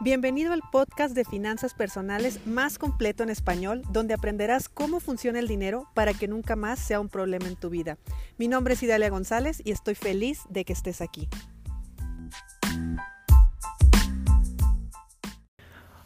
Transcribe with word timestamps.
Bienvenido 0.00 0.52
al 0.52 0.62
podcast 0.70 1.12
de 1.12 1.24
finanzas 1.24 1.74
personales 1.74 2.46
más 2.46 2.78
completo 2.78 3.24
en 3.24 3.30
español, 3.30 3.82
donde 3.90 4.14
aprenderás 4.14 4.68
cómo 4.68 5.00
funciona 5.00 5.40
el 5.40 5.48
dinero 5.48 5.88
para 5.92 6.14
que 6.14 6.28
nunca 6.28 6.54
más 6.54 6.78
sea 6.78 7.00
un 7.00 7.08
problema 7.08 7.48
en 7.48 7.56
tu 7.56 7.68
vida. 7.68 7.98
Mi 8.36 8.46
nombre 8.46 8.74
es 8.74 8.82
Idalia 8.84 9.10
González 9.10 9.60
y 9.64 9.72
estoy 9.72 9.96
feliz 9.96 10.42
de 10.50 10.64
que 10.64 10.72
estés 10.72 11.00
aquí. 11.00 11.28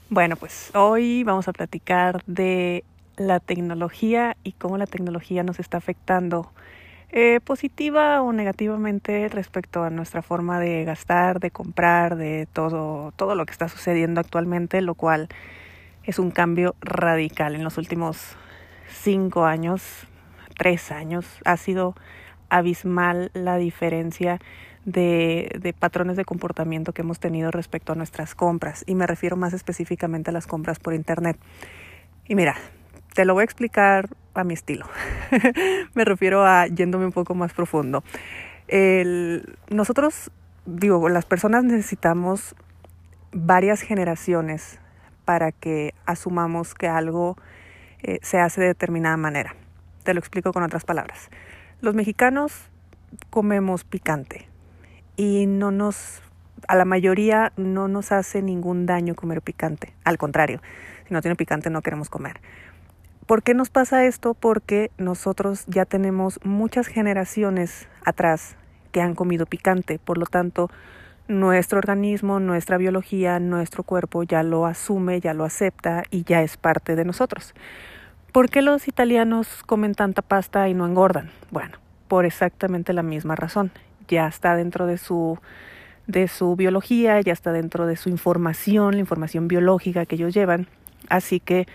Bueno, 0.09 0.37
pues 0.37 0.71
hoy 0.75 1.23
vamos 1.23 1.47
a 1.49 1.53
platicar 1.53 2.25
de 2.25 2.85
la 3.19 3.41
tecnología 3.41 4.39
y 4.43 4.53
cómo 4.53 4.79
la 4.79 4.87
tecnología 4.87 5.43
nos 5.43 5.61
está 5.61 5.77
afectando 5.77 6.51
eh, 7.15 7.41
positiva 7.45 8.23
o 8.23 8.33
negativamente 8.33 9.29
respecto 9.29 9.83
a 9.83 9.91
nuestra 9.91 10.23
forma 10.23 10.59
de 10.59 10.85
gastar, 10.85 11.41
de 11.41 11.51
comprar, 11.51 12.17
de 12.17 12.49
todo, 12.51 13.13
todo 13.17 13.35
lo 13.35 13.45
que 13.45 13.53
está 13.53 13.69
sucediendo 13.69 14.19
actualmente, 14.19 14.81
lo 14.81 14.95
cual 14.95 15.29
es 16.05 16.19
un 16.19 16.31
cambio 16.31 16.75
radical. 16.81 17.55
En 17.55 17.65
los 17.65 17.77
últimos 17.77 18.37
cinco 18.89 19.45
años, 19.45 20.07
tres 20.57 20.91
años, 20.91 21.27
ha 21.45 21.59
sido 21.59 21.95
abismal 22.49 23.31
la 23.35 23.59
diferencia 23.59 24.41
de, 24.87 25.55
de, 25.61 25.75
patrones 25.75 26.17
de 26.17 26.25
comportamiento 26.25 26.93
que 26.93 27.03
hemos 27.03 27.21
tenido 27.21 27.51
respecto 27.51 27.93
a 27.93 27.95
nuestras 27.95 28.35
compras. 28.35 28.85
Y 28.87 28.95
me 28.95 29.07
refiero 29.07 29.37
más 29.37 29.53
específicamente 29.53 30.31
a 30.31 30.33
las 30.33 30.47
compras 30.47 30.79
por 30.79 30.95
Internet. 30.95 31.37
Y 32.27 32.35
mira, 32.35 32.57
te 33.15 33.25
lo 33.25 33.35
voy 33.35 33.43
a 33.43 33.45
explicar 33.45 34.09
a 34.35 34.45
mi 34.45 34.55
estilo. 34.55 34.87
Me 35.95 36.05
refiero 36.05 36.45
a 36.45 36.67
yéndome 36.67 37.07
un 37.07 37.13
poco 37.13 37.35
más 37.35 37.53
profundo. 37.53 38.03
Nosotros, 39.69 40.31
digo, 40.65 41.09
las 41.09 41.27
personas 41.27 41.65
necesitamos 41.65 42.55
varias 43.33 43.83
generaciones 43.83 44.79
para 45.25 45.53
que 45.53 45.95
asumamos 46.07 46.75
que 46.75 46.89
algo 46.89 47.37
eh, 48.03 48.19
se 48.23 48.39
hace 48.39 48.61
de 48.61 48.69
determinada 48.69 49.17
manera. 49.17 49.55
Te 50.05 50.15
lo 50.15 50.21
explico 50.21 50.53
con 50.53 50.63
otras 50.63 50.85
palabras. 50.85 51.31
Los 51.81 51.95
mexicanos 51.95 52.71
comemos 53.31 53.85
picante 53.85 54.49
y 55.17 55.47
no 55.47 55.71
nos, 55.71 56.23
a 56.67 56.77
la 56.77 56.85
mayoría 56.85 57.53
no 57.57 57.89
nos 57.89 58.13
hace 58.13 58.43
ningún 58.43 58.87
daño 58.87 59.15
comer 59.15 59.43
picante. 59.43 59.95
Al 60.05 60.19
contrario, 60.19 60.61
si 61.07 61.15
no 61.15 61.21
tiene 61.21 61.37
picante 61.37 61.71
no 61.71 61.83
queremos 61.83 62.09
comer. 62.09 62.41
¿Por 63.27 63.43
qué 63.43 63.55
nos 63.55 63.71
pasa 63.71 64.05
esto? 64.05 64.35
Porque 64.35 64.91
nosotros 64.99 65.65
ya 65.67 65.85
tenemos 65.85 66.41
muchas 66.45 66.87
generaciones 66.89 67.89
atrás 68.05 68.57
que 68.91 69.01
han 69.01 69.15
comido 69.15 69.47
picante, 69.47 69.99
por 69.99 70.19
lo 70.19 70.27
tanto, 70.27 70.71
nuestro 71.29 71.79
organismo, 71.79 72.41
nuestra 72.41 72.77
biología, 72.77 73.39
nuestro 73.39 73.85
cuerpo 73.85 74.23
ya 74.25 74.43
lo 74.43 74.67
asume, 74.67 75.21
ya 75.21 75.35
lo 75.35 75.45
acepta 75.45 76.03
y 76.11 76.25
ya 76.25 76.43
es 76.43 76.57
parte 76.57 76.97
de 76.97 77.05
nosotros. 77.05 77.55
¿Por 78.33 78.51
qué 78.51 78.61
los 78.61 78.89
italianos 78.89 79.63
comen 79.67 79.95
tanta 79.95 80.23
pasta 80.23 80.69
y 80.69 80.75
no 80.75 80.85
engordan? 80.87 81.31
Bueno, 81.51 81.79
por 82.09 82.25
exactamente 82.25 82.93
la 82.93 83.03
misma 83.03 83.37
razón. 83.37 83.71
Ya 84.09 84.27
está 84.27 84.57
dentro 84.57 84.87
de 84.87 84.99
su 84.99 85.39
de 86.09 86.27
su 86.27 86.57
biología, 86.57 87.21
ya 87.21 87.33
está 87.33 87.53
dentro 87.53 87.87
de 87.87 87.97
su 87.97 88.09
información, 88.09 88.95
la 88.95 89.01
información 89.01 89.47
biológica 89.47 90.05
que 90.05 90.17
ellos 90.17 90.35
llevan. 90.35 90.67
Así 91.09 91.39
que, 91.39 91.69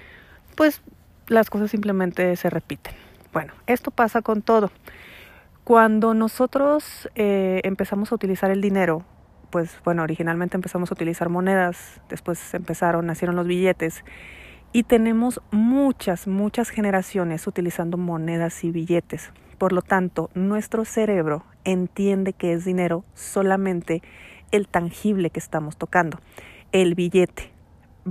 pues 0.56 0.82
las 1.28 1.50
cosas 1.50 1.72
simplemente 1.72 2.36
se 2.36 2.50
repiten. 2.50 2.94
Bueno, 3.34 3.54
esto 3.68 3.92
pasa 3.92 4.22
con 4.22 4.42
todo. 4.42 4.72
Cuando 5.64 6.14
nosotros 6.14 7.10
eh, 7.16 7.62
empezamos 7.64 8.12
a 8.12 8.16
utilizar 8.16 8.52
el 8.52 8.62
dinero, 8.62 9.04
pues 9.50 9.78
bueno, 9.84 10.04
originalmente 10.04 10.56
empezamos 10.56 10.92
a 10.92 10.94
utilizar 10.94 11.30
monedas, 11.30 12.02
después 12.10 12.54
empezaron, 12.54 13.06
nacieron 13.06 13.36
los 13.36 13.48
billetes 13.48 14.04
y 14.72 14.84
tenemos 14.84 15.42
muchas, 15.52 16.28
muchas 16.28 16.70
generaciones 16.70 17.48
utilizando 17.48 17.98
monedas 17.98 18.64
y 18.64 18.72
billetes. 18.72 19.32
Por 19.58 19.74
lo 19.74 19.82
tanto, 19.82 20.30
nuestro 20.36 20.86
cerebro 20.86 21.44
entiende 21.64 22.34
que 22.34 22.54
es 22.54 22.64
dinero 22.64 23.04
solamente 23.14 24.02
el 24.52 24.68
tangible 24.68 25.30
que 25.30 25.40
estamos 25.40 25.78
tocando, 25.78 26.20
el 26.72 26.96
billete. 26.96 27.57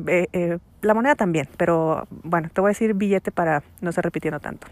Eh, 0.07 0.59
la 0.83 0.95
moneda 0.95 1.15
también, 1.15 1.49
pero 1.57 2.07
bueno, 2.23 2.49
te 2.53 2.61
voy 2.61 2.69
a 2.69 2.71
decir 2.71 2.95
billete 2.95 3.31
para 3.33 3.63
no 3.81 3.91
estar 3.91 4.05
repitiendo 4.05 4.41
tanto. 4.41 4.67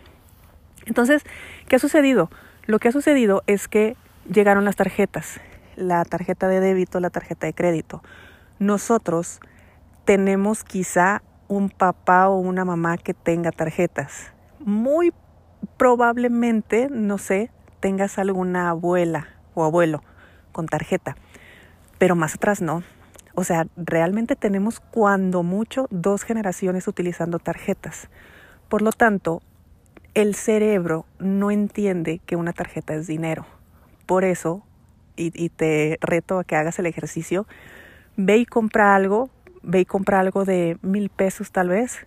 Entonces, 0.87 1.25
¿qué 1.69 1.77
ha 1.77 1.79
sucedido? 1.79 2.31
Lo 2.67 2.79
que 2.79 2.89
ha 2.89 2.93
sucedido 2.93 3.43
es 3.47 3.69
que 3.69 3.97
llegaron 4.33 4.65
las 4.65 4.77
tarjetas, 4.77 5.41
la 5.77 6.05
tarjeta 6.05 6.49
de 6.49 6.61
débito, 6.61 7.01
la 7.01 7.11
tarjeta 7.11 7.47
de 7.47 7.55
crédito. 7.55 8.03
Nosotros 8.59 9.41
tenemos 10.05 10.65
quizá 10.65 11.23
un 11.49 11.71
papá 11.71 12.29
o 12.29 12.39
una 12.39 12.65
mamá 12.65 12.97
que 12.97 13.15
tenga 13.15 13.51
tarjetas. 13.51 14.33
Muy 14.61 15.13
probablemente, 15.77 16.89
no 16.91 17.19
sé, 17.19 17.51
tengas 17.81 18.19
alguna 18.19 18.71
abuela 18.71 19.29
o 19.55 19.65
abuelo 19.65 20.03
con 20.53 20.67
tarjeta, 20.67 21.17
pero 21.99 22.17
más 22.17 22.35
atrás 22.35 22.61
no. 22.61 22.83
O 23.35 23.45
sea, 23.45 23.67
realmente 23.77 24.37
tenemos 24.37 24.81
cuando 24.81 25.43
mucho 25.43 25.87
dos 25.91 26.23
generaciones 26.23 26.87
utilizando 26.87 27.39
tarjetas. 27.39 28.09
Por 28.69 28.81
lo 28.83 28.93
tanto, 28.93 29.43
el 30.15 30.37
cerebro 30.37 31.07
no 31.19 31.51
entiende 31.51 32.21
que 32.25 32.37
una 32.37 32.53
tarjeta 32.53 32.95
es 32.95 33.07
dinero. 33.07 33.45
Por 34.07 34.25
eso, 34.25 34.63
y, 35.17 35.49
te 35.49 35.99
reto 36.01 36.39
a 36.39 36.45
que 36.45 36.57
hagas 36.57 36.79
el 36.79 36.87
ejercicio, 36.87 37.47
ve 38.17 38.37
y 38.37 38.47
compra 38.47 38.95
algo, 38.95 39.31
ve 39.63 39.81
y 39.81 39.85
compra 39.85 40.21
algo 40.21 40.45
de 40.45 40.79
mil 40.83 41.09
pesos 41.09 41.51
tal 41.51 41.69
vez, 41.69 42.07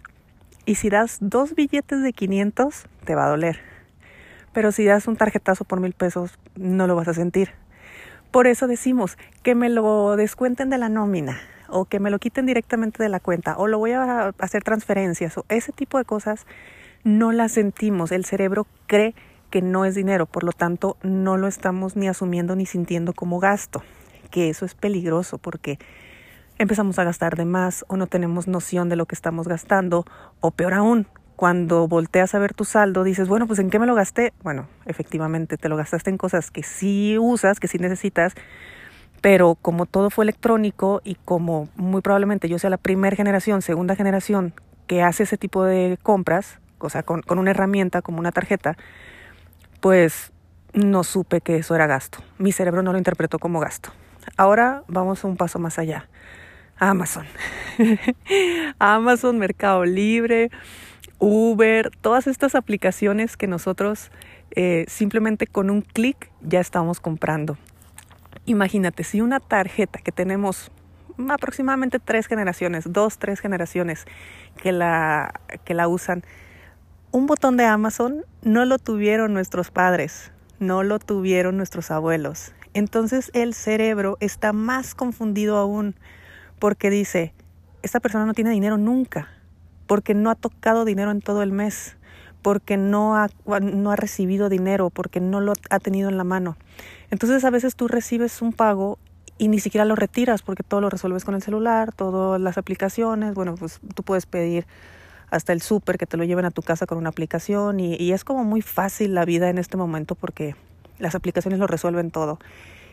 y 0.66 0.76
si 0.76 0.90
das 0.90 1.18
dos 1.22 1.56
billetes 1.56 2.02
de 2.02 2.14
500, 2.14 2.86
te 3.06 3.16
va 3.16 3.26
a 3.26 3.30
doler. 3.30 3.60
Pero 4.54 4.72
si 4.72 4.86
das 4.86 5.08
un 5.08 5.16
tarjetazo 5.16 5.64
por 5.64 5.80
mil 5.80 5.94
pesos, 5.94 6.38
no 6.56 6.88
lo 6.88 6.96
vas 6.96 7.08
a 7.08 7.14
sentir. 7.14 7.50
Por 8.32 8.48
eso 8.48 8.68
decimos 8.68 9.18
que 9.44 9.56
me 9.56 9.70
lo 9.70 10.16
descuenten 10.16 10.70
de 10.70 10.78
la 10.78 10.90
nómina 10.90 11.40
o 11.70 11.86
que 11.86 12.00
me 12.00 12.10
lo 12.10 12.20
quiten 12.20 12.46
directamente 12.46 13.02
de 13.02 13.10
la 13.10 13.20
cuenta 13.20 13.58
o 13.58 13.68
lo 13.68 13.78
voy 13.78 13.92
a 13.92 14.34
hacer 14.40 14.64
transferencias 14.64 15.38
o 15.38 15.46
ese 15.50 15.72
tipo 15.72 15.98
de 15.98 16.06
cosas 16.06 16.46
no 17.04 17.32
las 17.32 17.54
sentimos. 17.54 18.12
El 18.12 18.26
cerebro 18.26 18.68
cree 18.86 19.16
que 19.50 19.62
no 19.62 19.86
es 19.86 19.96
dinero, 19.96 20.26
por 20.26 20.44
lo 20.44 20.52
tanto 20.52 20.98
no 21.04 21.38
lo 21.38 21.48
estamos 21.48 21.96
ni 21.96 22.08
asumiendo 22.08 22.56
ni 22.56 22.66
sintiendo 22.66 23.14
como 23.14 23.40
gasto, 23.40 23.82
que 24.30 24.50
eso 24.50 24.66
es 24.66 24.76
peligroso 24.76 25.38
porque 25.38 25.80
empezamos 26.58 27.00
a 27.00 27.04
gastar 27.04 27.36
de 27.38 27.46
más 27.46 27.86
o 27.88 27.98
no 27.98 28.08
tenemos 28.08 28.48
noción 28.48 28.90
de 28.90 28.98
lo 28.98 29.06
que 29.06 29.16
estamos 29.16 29.48
gastando 29.48 30.06
o 30.42 30.52
peor 30.52 30.74
aún, 30.74 31.08
cuando 31.38 31.88
volteas 31.88 32.34
a 32.34 32.40
ver 32.40 32.56
tu 32.56 32.66
saldo, 32.66 33.04
dices, 33.04 33.28
bueno, 33.28 33.46
pues 33.46 33.60
¿en 33.60 33.70
qué 33.70 33.78
me 33.78 33.86
lo 33.86 33.94
gasté? 33.94 34.34
Bueno, 34.42 34.68
efectivamente, 34.88 35.56
te 35.56 35.70
lo 35.70 35.78
gastaste 35.78 36.10
en 36.10 36.18
cosas 36.18 36.50
que 36.50 36.64
sí 36.64 37.16
usas, 37.20 37.60
que 37.60 37.68
sí 37.68 37.78
necesitas, 37.78 38.34
pero 39.22 39.54
como 39.54 39.86
todo 39.86 40.10
fue 40.10 40.26
electrónico 40.26 41.00
y 41.04 41.14
como 41.14 41.70
muy 41.76 42.02
probablemente 42.02 42.50
yo 42.50 42.58
sea 42.58 42.72
la 42.72 42.78
primera 42.78 43.16
generación, 43.16 43.62
segunda 43.62 43.96
generación 43.96 44.56
que 44.88 45.04
hace 45.04 45.24
ese 45.24 45.38
tipo 45.38 45.64
de 45.64 46.00
compras, 46.02 46.60
o 46.80 46.90
sea, 46.90 47.04
con, 47.04 47.22
con 47.22 47.38
una 47.38 47.52
herramienta 47.52 48.02
como 48.02 48.18
una 48.18 48.32
tarjeta, 48.32 48.76
pues 49.80 50.32
no 50.74 51.04
supe 51.04 51.42
que 51.42 51.58
eso 51.58 51.76
era 51.76 51.86
gasto. 51.86 52.18
Mi 52.40 52.52
cerebro 52.52 52.82
no 52.82 52.94
lo 52.94 52.98
interpretó 52.98 53.38
como 53.38 53.60
gasto. 53.60 53.92
Ahora 54.38 54.82
vamos 54.88 55.24
un 55.24 55.38
paso 55.38 55.60
más 55.60 55.78
allá. 55.78 56.10
Amazon. 56.80 57.28
Amazon, 58.80 59.38
Mercado 59.38 59.86
Libre, 59.86 60.50
Uber, 61.20 61.92
todas 62.02 62.28
estas 62.28 62.54
aplicaciones 62.56 63.38
que 63.38 63.48
nosotros 63.48 64.12
eh, 64.52 64.86
simplemente 64.88 65.48
con 65.48 65.70
un 65.70 65.82
clic 65.82 66.32
ya 66.42 66.60
estamos 66.60 67.00
comprando. 67.00 67.58
Imagínate, 68.46 69.04
si 69.04 69.22
una 69.22 69.40
tarjeta 69.40 70.00
que 70.00 70.12
tenemos 70.12 70.72
aproximadamente 71.30 72.00
tres 72.00 72.28
generaciones, 72.28 72.86
dos, 72.88 73.18
tres 73.18 73.40
generaciones 73.40 74.06
que 74.62 74.72
la, 74.72 75.42
que 75.66 75.74
la 75.74 75.88
usan, 75.88 76.24
un 77.12 77.26
botón 77.26 77.58
de 77.58 77.66
Amazon 77.66 78.24
no 78.44 78.66
lo 78.66 78.78
tuvieron 78.78 79.34
nuestros 79.34 79.72
padres, 79.72 80.32
no 80.60 80.84
lo 80.84 81.00
tuvieron 81.00 81.58
nuestros 81.58 81.90
abuelos. 81.92 82.54
Entonces 82.74 83.32
el 83.34 83.54
cerebro 83.54 84.18
está 84.20 84.54
más 84.54 84.94
confundido 84.94 85.58
aún 85.58 85.96
porque 86.60 86.90
dice, 86.90 87.34
esta 87.82 88.00
persona 88.00 88.26
no 88.26 88.34
tiene 88.34 88.52
dinero 88.52 88.78
nunca, 88.78 89.30
porque 89.88 90.14
no 90.14 90.30
ha 90.30 90.36
tocado 90.36 90.86
dinero 90.86 91.12
en 91.12 91.22
todo 91.22 91.42
el 91.42 91.52
mes, 91.52 91.96
porque 92.42 92.78
no 92.78 93.16
ha, 93.16 93.30
no 93.46 93.92
ha 93.92 93.96
recibido 93.96 94.50
dinero, 94.50 94.90
porque 94.90 95.20
no 95.20 95.42
lo 95.42 95.54
ha 95.70 95.80
tenido 95.80 96.10
en 96.10 96.18
la 96.18 96.24
mano. 96.24 96.58
Entonces 97.10 97.44
a 97.46 97.50
veces 97.50 97.76
tú 97.76 97.88
recibes 97.88 98.42
un 98.42 98.54
pago 98.54 99.00
y 99.38 99.48
ni 99.48 99.60
siquiera 99.60 99.86
lo 99.86 99.96
retiras 99.96 100.42
porque 100.42 100.64
todo 100.64 100.82
lo 100.82 100.90
resuelves 100.90 101.24
con 101.24 101.36
el 101.36 101.42
celular, 101.42 101.94
todas 101.94 102.40
las 102.40 102.58
aplicaciones, 102.58 103.34
bueno, 103.34 103.56
pues 103.56 103.80
tú 103.96 104.04
puedes 104.04 104.26
pedir 104.26 104.66
hasta 105.30 105.54
el 105.54 105.62
súper 105.62 105.98
que 105.98 106.06
te 106.06 106.18
lo 106.18 106.24
lleven 106.24 106.46
a 106.46 106.52
tu 106.52 106.62
casa 106.62 106.86
con 106.86 106.98
una 106.98 107.10
aplicación 107.10 107.80
y, 107.80 107.96
y 107.96 108.14
es 108.14 108.24
como 108.24 108.44
muy 108.44 108.62
fácil 108.62 109.14
la 109.14 109.26
vida 109.26 109.50
en 109.50 109.58
este 109.58 109.78
momento 109.78 110.16
porque 110.16 110.56
las 111.00 111.16
aplicaciones 111.16 111.60
lo 111.60 111.68
resuelven 111.68 112.12
todo. 112.12 112.40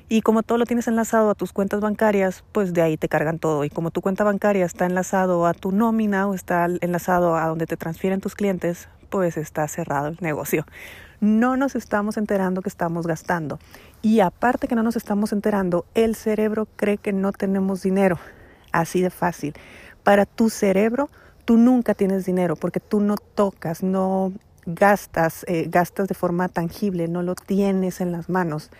Y 0.09 0.21
como 0.21 0.43
todo 0.43 0.59
lo 0.59 0.67
tienes 0.67 0.87
enlazado 0.87 1.31
a 1.31 1.35
tus 1.35 1.53
cuentas 1.53 1.81
bancarias, 1.81 2.45
pues 2.53 2.75
de 2.75 2.83
ahí 2.83 2.97
te 2.97 3.09
cargan 3.09 3.39
todo. 3.39 3.65
Y 3.65 3.71
como 3.71 3.91
tu 3.91 4.03
cuenta 4.03 4.23
bancaria 4.23 4.67
está 4.67 4.85
enlazado 4.85 5.47
a 5.47 5.55
tu 5.55 5.73
nómina 5.73 6.29
o 6.29 6.35
está 6.35 6.67
enlazado 6.81 7.37
a 7.37 7.47
donde 7.47 7.67
te 7.67 7.77
transfieren 7.77 8.21
tus 8.21 8.35
clientes, 8.35 8.89
pues 9.09 9.37
está 9.37 9.67
cerrado 9.67 10.09
el 10.09 10.19
negocio. 10.21 10.67
No 11.21 11.57
nos 11.57 11.75
estamos 11.75 12.19
enterando 12.19 12.61
que 12.61 12.69
estamos 12.69 13.07
gastando. 13.07 13.59
Y 14.03 14.21
aparte 14.21 14.69
que 14.69 14.75
no 14.75 14.83
nos 14.83 14.97
estamos 14.97 15.33
enterando, 15.33 15.87
el 15.95 16.17
cerebro 16.17 16.69
cree 16.77 16.99
que 16.99 17.15
no 17.15 17.33
tenemos 17.33 17.83
dinero. 17.83 18.19
Así 18.73 19.01
de 19.01 19.09
fácil. 19.09 19.55
Para 20.03 20.27
tu 20.27 20.51
cerebro, 20.51 21.09
tú 21.47 21.57
nunca 21.57 21.95
tienes 21.95 22.27
dinero 22.27 22.57
porque 22.57 22.81
tú 22.81 23.01
no 23.01 23.17
tocas, 23.17 23.83
no 23.83 24.33
gastas, 24.67 25.47
eh, 25.49 25.67
gastas 25.71 26.09
de 26.09 26.15
forma 26.15 26.49
tangible, 26.49 27.09
no 27.09 27.23
lo 27.23 27.35
tienes 27.35 28.03
en 28.03 28.13
las 28.13 28.29
manos. 28.29 28.71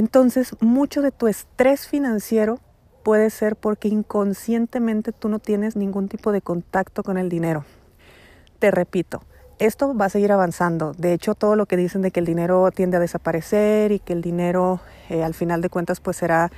Entonces, 0.00 0.56
mucho 0.60 1.02
de 1.02 1.10
tu 1.10 1.28
estrés 1.28 1.86
financiero 1.86 2.58
puede 3.02 3.28
ser 3.28 3.54
porque 3.54 3.88
inconscientemente 3.88 5.12
tú 5.12 5.28
no 5.28 5.40
tienes 5.40 5.76
ningún 5.76 6.08
tipo 6.08 6.32
de 6.32 6.40
contacto 6.40 7.02
con 7.02 7.18
el 7.18 7.28
dinero. 7.28 7.66
Te 8.60 8.70
repito, 8.70 9.20
esto 9.58 9.94
va 9.94 10.06
a 10.06 10.08
seguir 10.08 10.32
avanzando. 10.32 10.94
De 10.96 11.12
hecho, 11.12 11.34
todo 11.34 11.54
lo 11.54 11.66
que 11.66 11.76
dicen 11.76 12.00
de 12.00 12.12
que 12.12 12.20
el 12.20 12.24
dinero 12.24 12.70
tiende 12.70 12.96
a 12.96 13.00
desaparecer 13.00 13.92
y 13.92 13.98
que 13.98 14.14
el 14.14 14.22
dinero 14.22 14.80
eh, 15.10 15.22
al 15.22 15.34
final 15.34 15.60
de 15.60 15.68
cuentas 15.68 16.00
pues 16.00 16.16
será 16.16 16.50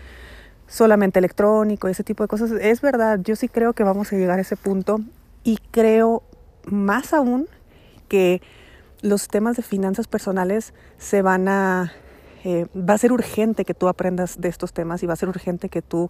solamente 0.68 1.18
electrónico, 1.18 1.88
ese 1.88 2.04
tipo 2.04 2.22
de 2.22 2.28
cosas, 2.28 2.52
es 2.52 2.80
verdad. 2.80 3.18
Yo 3.24 3.34
sí 3.34 3.48
creo 3.48 3.72
que 3.72 3.82
vamos 3.82 4.12
a 4.12 4.16
llegar 4.16 4.38
a 4.38 4.42
ese 4.42 4.56
punto 4.56 5.00
y 5.42 5.58
creo 5.72 6.22
más 6.64 7.12
aún 7.12 7.48
que 8.06 8.40
los 9.00 9.26
temas 9.26 9.56
de 9.56 9.64
finanzas 9.64 10.06
personales 10.06 10.74
se 10.96 11.22
van 11.22 11.48
a 11.48 11.92
eh, 12.44 12.66
va 12.76 12.94
a 12.94 12.98
ser 12.98 13.12
urgente 13.12 13.64
que 13.64 13.74
tú 13.74 13.88
aprendas 13.88 14.40
de 14.40 14.48
estos 14.48 14.72
temas 14.72 15.02
y 15.02 15.06
va 15.06 15.12
a 15.12 15.16
ser 15.16 15.28
urgente 15.28 15.68
que 15.68 15.82
tú 15.82 16.08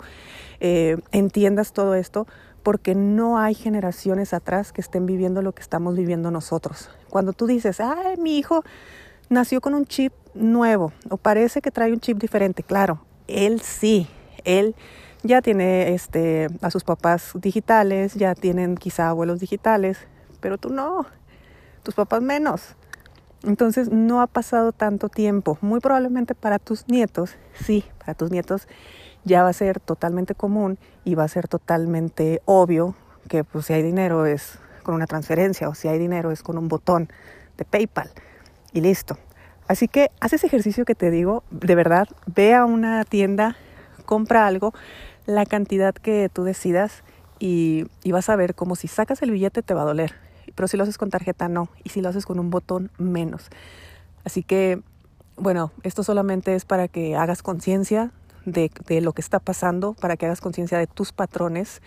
eh, 0.60 0.96
entiendas 1.12 1.72
todo 1.72 1.94
esto 1.94 2.26
porque 2.62 2.94
no 2.94 3.38
hay 3.38 3.54
generaciones 3.54 4.32
atrás 4.32 4.72
que 4.72 4.80
estén 4.80 5.04
viviendo 5.04 5.42
lo 5.42 5.52
que 5.52 5.62
estamos 5.62 5.96
viviendo 5.96 6.30
nosotros. 6.30 6.90
Cuando 7.10 7.32
tú 7.32 7.46
dices, 7.46 7.80
ay, 7.80 8.16
mi 8.18 8.38
hijo 8.38 8.62
nació 9.28 9.60
con 9.60 9.74
un 9.74 9.84
chip 9.84 10.12
nuevo 10.34 10.92
o 11.10 11.16
parece 11.16 11.60
que 11.60 11.70
trae 11.70 11.92
un 11.92 12.00
chip 12.00 12.18
diferente, 12.18 12.62
claro, 12.62 13.04
él 13.26 13.60
sí, 13.60 14.06
él 14.44 14.74
ya 15.22 15.42
tiene 15.42 15.94
este, 15.94 16.48
a 16.60 16.70
sus 16.70 16.84
papás 16.84 17.32
digitales, 17.34 18.14
ya 18.14 18.34
tienen 18.34 18.76
quizá 18.76 19.08
abuelos 19.08 19.40
digitales, 19.40 19.98
pero 20.40 20.58
tú 20.58 20.70
no, 20.70 21.06
tus 21.82 21.94
papás 21.94 22.22
menos. 22.22 22.76
Entonces 23.44 23.90
no 23.90 24.20
ha 24.20 24.26
pasado 24.26 24.72
tanto 24.72 25.08
tiempo. 25.08 25.58
Muy 25.60 25.80
probablemente 25.80 26.34
para 26.34 26.58
tus 26.58 26.86
nietos, 26.88 27.36
sí, 27.54 27.84
para 27.98 28.14
tus 28.14 28.30
nietos 28.30 28.68
ya 29.24 29.42
va 29.42 29.50
a 29.50 29.52
ser 29.52 29.80
totalmente 29.80 30.34
común 30.34 30.78
y 31.04 31.14
va 31.14 31.24
a 31.24 31.28
ser 31.28 31.48
totalmente 31.48 32.42
obvio 32.44 32.94
que 33.28 33.44
pues, 33.44 33.66
si 33.66 33.72
hay 33.72 33.82
dinero 33.82 34.26
es 34.26 34.58
con 34.82 34.94
una 34.94 35.06
transferencia 35.06 35.68
o 35.68 35.74
si 35.74 35.88
hay 35.88 35.98
dinero 35.98 36.30
es 36.30 36.42
con 36.42 36.58
un 36.58 36.68
botón 36.68 37.08
de 37.56 37.64
PayPal 37.64 38.10
y 38.72 38.80
listo. 38.80 39.16
Así 39.68 39.88
que 39.88 40.10
haz 40.20 40.32
ese 40.32 40.46
ejercicio 40.46 40.84
que 40.84 40.94
te 40.94 41.10
digo, 41.10 41.44
de 41.50 41.74
verdad, 41.74 42.08
ve 42.26 42.54
a 42.54 42.64
una 42.64 43.04
tienda, 43.04 43.56
compra 44.06 44.46
algo, 44.46 44.74
la 45.24 45.46
cantidad 45.46 45.94
que 45.94 46.28
tú 46.32 46.42
decidas 46.42 47.04
y, 47.38 47.86
y 48.02 48.12
vas 48.12 48.28
a 48.28 48.36
ver 48.36 48.54
como 48.54 48.74
si 48.74 48.88
sacas 48.88 49.22
el 49.22 49.30
billete 49.30 49.62
te 49.62 49.74
va 49.74 49.82
a 49.82 49.86
doler 49.86 50.14
pero 50.62 50.68
si 50.68 50.76
lo 50.76 50.84
haces 50.84 50.96
con 50.96 51.10
tarjeta 51.10 51.48
no, 51.48 51.70
y 51.82 51.88
si 51.88 52.00
lo 52.00 52.08
haces 52.08 52.24
con 52.24 52.38
un 52.38 52.50
botón 52.50 52.92
menos. 52.96 53.48
Así 54.22 54.44
que, 54.44 54.80
bueno, 55.34 55.72
esto 55.82 56.04
solamente 56.04 56.54
es 56.54 56.64
para 56.64 56.86
que 56.86 57.16
hagas 57.16 57.42
conciencia 57.42 58.12
de, 58.44 58.70
lo 59.00 59.12
que 59.12 59.22
está 59.22 59.40
pasando, 59.40 59.94
para 59.94 60.16
que 60.16 60.26
hagas 60.26 60.40
conciencia 60.40 60.78
de 60.78 60.86
tus 60.86 61.10
patrones, 61.10 61.82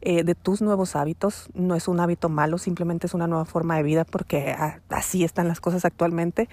eh, 0.00 0.24
de 0.24 0.34
tus 0.34 0.60
nuevos 0.60 0.96
hábitos. 0.96 1.50
No 1.54 1.76
es 1.76 1.86
un 1.86 2.00
hábito 2.00 2.28
malo, 2.28 2.58
simplemente 2.58 3.06
es 3.06 3.14
una 3.14 3.28
nueva 3.28 3.44
forma 3.44 3.76
de 3.76 3.84
vida 3.84 4.04
porque 4.04 4.56
así 4.88 5.22
están 5.22 5.46
las 5.46 5.60
cosas 5.60 5.84
actualmente. 5.84 6.48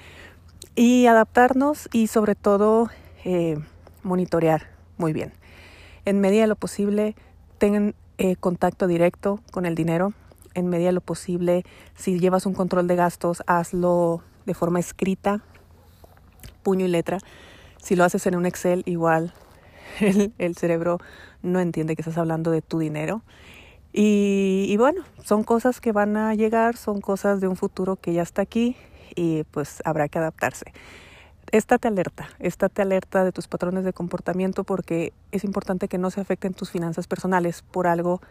Y 0.75 1.07
adaptarnos 1.07 1.89
y 1.91 2.05
sobre 2.05 2.35
todo 2.35 2.91
eh, 3.25 3.57
monitorear 4.03 4.67
muy 4.97 5.11
bien. 5.11 5.33
En 6.05 6.21
medida 6.21 6.41
de 6.41 6.47
lo 6.49 6.55
posible, 6.55 7.15
tengan 7.57 7.95
eh, 8.19 8.35
contacto 8.35 8.85
directo 8.85 9.39
con 9.49 9.65
el 9.65 9.73
dinero, 9.73 10.13
en 10.53 10.67
medida 10.67 10.88
de 10.88 10.94
lo 10.94 11.01
posible, 11.01 11.63
si 11.95 12.19
llevas 12.19 12.45
un 12.45 12.53
control 12.53 12.88
de 12.88 12.95
gastos, 12.95 13.44
hazlo 13.47 14.21
de 14.45 14.53
forma 14.53 14.79
escrita, 14.79 15.41
puño 16.63 16.85
y 16.85 16.89
letra. 16.89 17.19
Si 17.81 17.95
lo 17.95 18.03
haces 18.03 18.25
en 18.27 18.35
un 18.35 18.45
Excel, 18.45 18.83
igual 18.85 19.33
el, 20.00 20.55
cerebro 20.55 21.00
no 21.41 21.59
entiende 21.59 21.95
que 21.95 22.01
estás 22.01 22.17
hablando 22.17 22.51
de 22.51 22.61
tu 22.61 22.79
dinero. 22.79 23.21
Y, 23.91 24.65
y, 24.69 24.77
bueno, 24.77 25.03
son 25.23 25.44
cosas 25.44 25.79
que 25.79 25.91
van 25.91 26.17
a 26.17 26.33
llegar, 26.33 26.77
son 26.77 26.99
cosas 26.99 27.41
de 27.41 27.47
un 27.47 27.56
futuro 27.56 27.95
que 27.95 28.13
ya 28.13 28.23
está 28.23 28.41
aquí 28.41 28.75
y 29.15 29.44
pues 29.45 29.81
habrá 29.85 30.07
que 30.07 30.17
adaptarse. 30.17 30.73
Estate 31.51 31.88
alerta, 31.88 32.29
estate 32.39 32.81
alerta 32.81 33.23
de 33.23 33.31
tus 33.31 33.47
patrones 33.47 33.83
de 33.83 33.94
comportamiento 33.94 34.63
porque 34.63 35.13
es 35.31 35.44
importante 35.44 35.88
que 35.88 35.99
no 35.99 36.09
se 36.09 36.21
afecten 36.21 36.56
tus 36.56 36.71
finanzas 36.71 37.06
personales 37.06 37.61
por 37.61 37.85
algo 37.85 38.21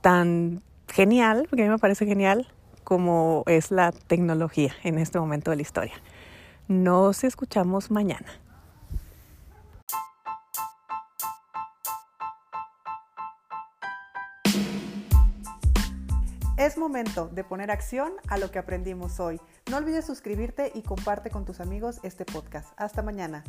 tan 0.00 0.62
genial, 0.92 1.46
porque 1.48 1.62
a 1.62 1.64
mí 1.64 1.70
me 1.70 1.78
parece 1.78 2.06
genial, 2.06 2.46
como 2.84 3.44
es 3.46 3.70
la 3.70 3.92
tecnología 3.92 4.74
en 4.84 4.98
este 4.98 5.18
momento 5.18 5.50
de 5.50 5.56
la 5.56 5.62
historia. 5.62 5.94
Nos 6.68 7.24
escuchamos 7.24 7.90
mañana. 7.90 8.26
Es 16.58 16.78
momento 16.78 17.28
de 17.32 17.42
poner 17.42 17.72
acción 17.72 18.12
a 18.28 18.38
lo 18.38 18.52
que 18.52 18.58
aprendimos 18.60 19.18
hoy. 19.18 19.40
No 19.68 19.78
olvides 19.78 20.04
suscribirte 20.04 20.70
y 20.74 20.82
comparte 20.82 21.30
con 21.30 21.44
tus 21.44 21.58
amigos 21.58 21.98
este 22.04 22.24
podcast. 22.24 22.72
Hasta 22.76 23.02
mañana. 23.02 23.42